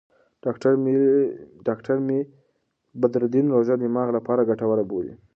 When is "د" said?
3.77-3.81